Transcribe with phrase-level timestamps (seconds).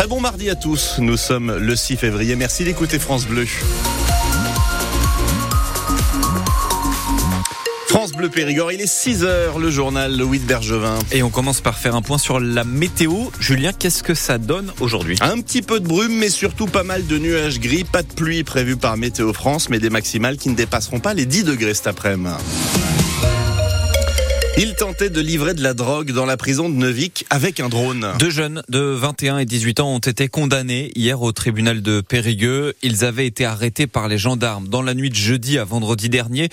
[0.00, 0.94] Très bon mardi à tous.
[0.98, 2.34] Nous sommes le 6 février.
[2.34, 3.44] Merci d'écouter France Bleu.
[7.86, 10.98] France Bleu Périgord, il est 6 heures, le journal Louis de Bergevin.
[11.12, 13.12] Et on commence par faire un point sur la météo.
[13.40, 15.18] Julien, qu'est-ce que ça donne aujourd'hui?
[15.20, 17.84] Un petit peu de brume, mais surtout pas mal de nuages gris.
[17.84, 21.26] Pas de pluie prévue par Météo France, mais des maximales qui ne dépasseront pas les
[21.26, 22.30] 10 degrés cet après-midi.
[24.58, 28.08] Il tentait de livrer de la drogue dans la prison de Neuvik avec un drone.
[28.18, 32.74] Deux jeunes de 21 et 18 ans ont été condamnés hier au tribunal de Périgueux.
[32.82, 36.48] Ils avaient été arrêtés par les gendarmes dans la nuit de jeudi à vendredi dernier.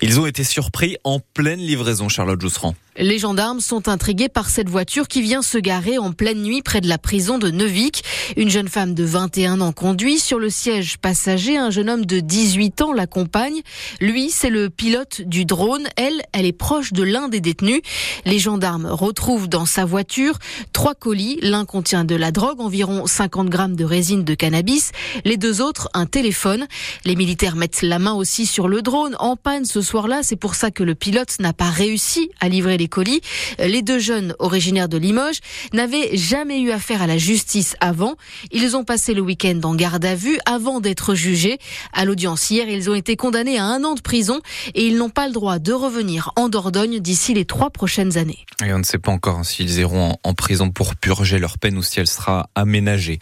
[0.00, 2.74] Ils ont été surpris en pleine livraison, Charlotte Jousserand.
[3.00, 6.82] Les gendarmes sont intrigués par cette voiture qui vient se garer en pleine nuit près
[6.82, 8.04] de la prison de Neuvik.
[8.36, 10.18] Une jeune femme de 21 ans conduit.
[10.18, 13.62] Sur le siège passager, un jeune homme de 18 ans l'accompagne.
[14.02, 15.88] Lui, c'est le pilote du drone.
[15.96, 17.80] Elle, elle est proche de l'un des détenus.
[18.26, 20.38] Les gendarmes retrouvent dans sa voiture
[20.74, 21.38] trois colis.
[21.40, 24.92] L'un contient de la drogue, environ 50 grammes de résine de cannabis.
[25.24, 26.66] Les deux autres, un téléphone.
[27.06, 30.20] Les militaires mettent la main aussi sur le drone en panne ce soir-là.
[30.22, 33.22] C'est pour ça que le pilote n'a pas réussi à livrer les colis.
[33.58, 35.40] Les deux jeunes originaires de Limoges
[35.72, 38.16] n'avaient jamais eu affaire à la justice avant.
[38.52, 41.58] Ils ont passé le week-end en garde à vue avant d'être jugés.
[41.94, 44.40] À l'audience hier, ils ont été condamnés à un an de prison
[44.74, 48.44] et ils n'ont pas le droit de revenir en Dordogne d'ici les trois prochaines années.
[48.64, 51.82] Et on ne sait pas encore s'ils iront en prison pour purger leur peine ou
[51.82, 53.18] si elle sera aménagée.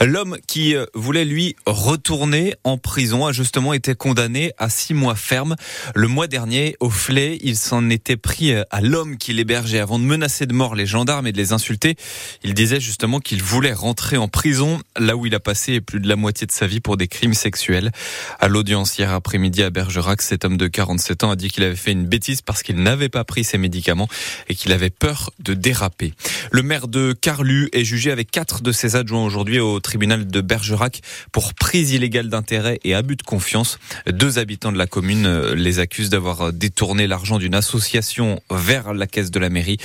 [0.00, 5.14] L'homme qui euh, voulait lui retourner en prison a justement été condamné à six mois
[5.14, 5.56] ferme.
[5.94, 10.00] Le mois dernier, au Flé, il s'en était pris euh, à l'homme qui l'hébergeait avant
[10.00, 11.94] de menacer de mort les gendarmes et de les insulter.
[12.42, 16.08] Il disait justement qu'il voulait rentrer en prison, là où il a passé plus de
[16.08, 17.92] la moitié de sa vie pour des crimes sexuels.
[18.40, 21.76] À l'audience hier après-midi à Bergerac, cet homme de 47 ans a dit qu'il avait
[21.76, 24.08] fait une bêtise parce qu'il n'avait pas pris ses médicaments
[24.48, 26.12] et qu'il avait peur de déraper.
[26.50, 30.40] Le maire de Carlu est jugé avec quatre de ses adjoints aujourd'hui au tribunal de
[30.40, 33.78] Bergerac pour prise illégale d'intérêt et abus de confiance.
[34.08, 39.30] Deux habitants de la commune les accusent d'avoir détourné l'argent d'une association vers la caisse
[39.30, 39.78] de la mairie.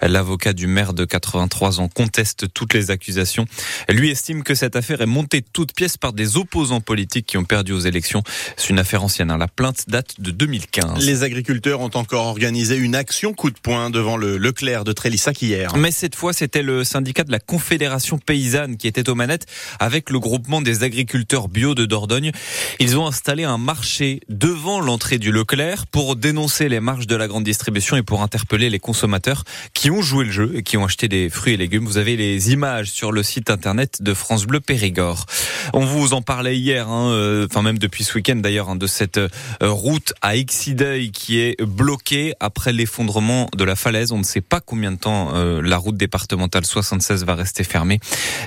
[0.00, 3.46] L'avocat du maire de 83 ans conteste toutes les accusations.
[3.88, 7.38] Lui estime que cette affaire est montée de toutes pièces par des opposants politiques qui
[7.38, 8.22] ont perdu aux élections.
[8.56, 9.30] C'est une affaire ancienne.
[9.30, 9.38] hein.
[9.38, 11.04] La plainte date de 2015.
[11.04, 15.40] Les agriculteurs ont encore organisé une action coup de poing devant le Leclerc de Trélissac
[15.42, 15.76] hier.
[15.76, 19.46] Mais cette fois, c'était le syndicat de la Confédération paysanne qui était aux manettes
[19.78, 22.32] avec le groupement des agriculteurs bio de Dordogne.
[22.80, 27.28] Ils ont installé un marché devant l'entrée du Leclerc pour dénoncer les marges de la
[27.28, 30.84] grande distribution et pour interpeller les consommateurs qui ont joué le jeu et qui ont
[30.84, 31.86] acheté des fruits et légumes.
[31.86, 35.26] Vous avez les images sur le site internet de France Bleu Périgord.
[35.72, 38.86] On vous en parlait hier, hein, euh, enfin même depuis ce week-end d'ailleurs, hein, de
[38.86, 39.28] cette euh,
[39.62, 44.12] route à Exideuil qui est bloquée après l'effondrement de la falaise.
[44.12, 48.00] On ne sait pas combien de temps euh, la route départementale 76 va rester fermée.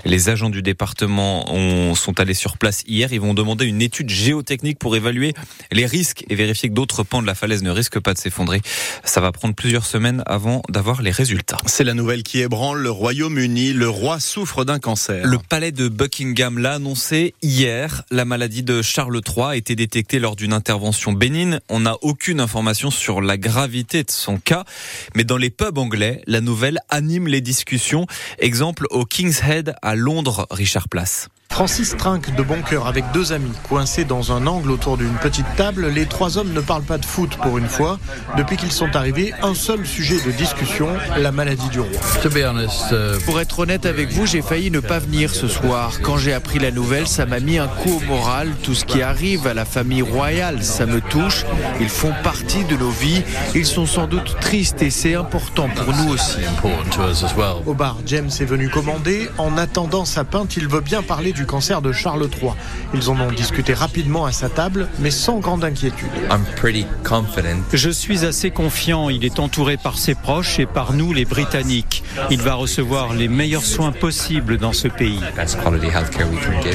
[0.04, 3.12] Les agents du département ont, sont allés sur place hier.
[3.12, 5.34] Ils vont demander une étude géotechnique pour évaluer
[5.72, 8.62] les risques et vérifier que d'autres pans de la falaise ne risquent pas de s'effondrer.
[9.04, 11.58] Ça va prendre plusieurs semaines avant d'avoir les résultats.
[11.66, 13.74] C'est la nouvelle qui ébranle le Royaume-Uni.
[13.74, 15.26] Le roi souffre d'un cancer.
[15.26, 18.04] Le palais de Buckingham l'a annoncé hier.
[18.12, 21.60] La maladie de Charles III a été détectée lors d'une intervention bénigne.
[21.70, 24.66] On n'a aucune information sur la gravité de son cas.
[25.16, 28.08] Mais dans les pubs anglais, la nouvelle anime les discussions.
[28.40, 31.30] Exemple au King's Head à Londres, Richard Place.
[31.56, 35.46] Francis trinque de bon cœur avec deux amis, coincés dans un angle autour d'une petite
[35.56, 35.88] table.
[35.88, 37.98] Les trois hommes ne parlent pas de foot pour une fois.
[38.36, 41.98] Depuis qu'ils sont arrivés, un seul sujet de discussion, la maladie du roi.
[43.24, 45.94] Pour être honnête avec vous, j'ai failli ne pas venir ce soir.
[46.02, 48.52] Quand j'ai appris la nouvelle, ça m'a mis un coup au moral.
[48.62, 51.46] Tout ce qui arrive à la famille royale, ça me touche.
[51.80, 53.24] Ils font partie de nos vies.
[53.56, 56.40] Ils sont sans doute tristes et c'est important pour nous aussi.
[57.66, 59.30] Au bar, James est venu commander.
[59.38, 62.52] En attendant sa pinte, il veut bien parler du cancer de Charles III.
[62.94, 66.10] Ils en ont discuté rapidement à sa table, mais sans grande inquiétude.
[67.74, 69.10] Je suis assez confiant.
[69.10, 72.04] Il est entouré par ses proches et par nous, les Britanniques.
[72.30, 75.20] Il va recevoir les meilleurs soins possibles dans ce pays.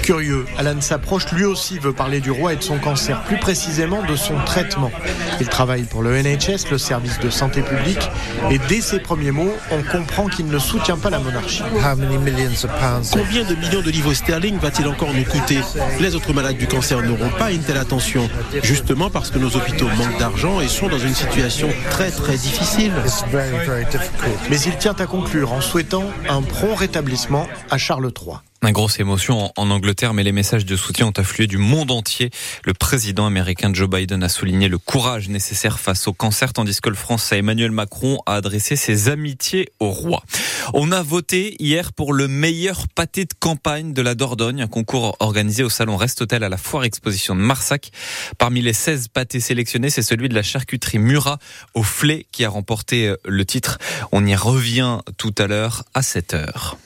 [0.02, 4.02] Curieux, Alan s'approche, lui aussi veut parler du roi et de son cancer, plus précisément
[4.04, 4.90] de son traitement.
[5.40, 8.10] Il travaille pour le NHS, le service de santé publique,
[8.50, 11.62] et dès ses premiers mots, on comprend qu'il ne soutient pas la monarchie.
[13.12, 15.60] Combien de millions de livres sterling va-t-il encore nous coûter
[16.00, 18.28] Les autres malades du cancer n'auront pas une telle attention,
[18.62, 22.92] justement parce que nos hôpitaux manquent d'argent et sont dans une situation très très difficile.
[24.50, 28.49] Mais il tient à conclure en souhaitant un prompt rétablissement à Charles III.
[28.62, 32.30] Une grosse émotion en Angleterre, mais les messages de soutien ont afflué du monde entier.
[32.64, 36.90] Le président américain Joe Biden a souligné le courage nécessaire face au cancer, tandis que
[36.90, 40.22] le français Emmanuel Macron a adressé ses amitiés au roi.
[40.74, 45.16] On a voté hier pour le meilleur pâté de campagne de la Dordogne, un concours
[45.20, 47.90] organisé au salon Rest-Hôtel à la foire exposition de Marsac.
[48.36, 51.38] Parmi les 16 pâtés sélectionnés, c'est celui de la charcuterie Murat
[51.72, 53.78] au Flé qui a remporté le titre.
[54.12, 56.76] On y revient tout à l'heure à 7 heures.